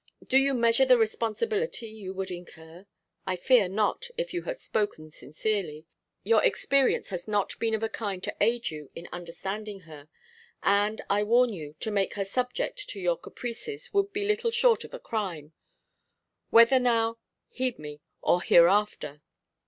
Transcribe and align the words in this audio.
'Do 0.25 0.39
you 0.39 0.55
measure 0.55 0.83
the 0.83 0.97
responsibility 0.97 1.87
you 1.87 2.11
would 2.11 2.31
incur? 2.31 2.87
I 3.27 3.35
fear 3.35 3.69
not, 3.69 4.07
if 4.17 4.33
you 4.33 4.41
have 4.45 4.57
spoken 4.57 5.11
sincerely. 5.11 5.85
Your 6.23 6.43
experience 6.43 7.09
has 7.09 7.27
not 7.27 7.53
been 7.59 7.75
of 7.75 7.83
a 7.83 7.87
kind 7.87 8.23
to 8.23 8.35
aid 8.41 8.71
you 8.71 8.89
in 8.95 9.07
understanding 9.13 9.81
her, 9.81 10.09
and, 10.63 11.01
I 11.07 11.21
warn 11.21 11.53
you, 11.53 11.73
to 11.81 11.91
make 11.91 12.15
her 12.15 12.25
subject 12.25 12.89
to 12.89 12.99
your 12.99 13.15
caprices 13.15 13.93
would 13.93 14.11
be 14.11 14.25
little 14.25 14.49
short 14.49 14.83
of 14.83 14.95
a 14.95 14.99
crime, 14.99 15.53
whether 16.49 16.79
now 16.79 17.19
heed 17.49 17.77
me 17.77 18.01
or 18.23 18.41
hereafter. 18.41 19.21